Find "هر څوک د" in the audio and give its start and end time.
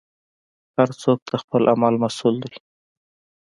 0.75-1.33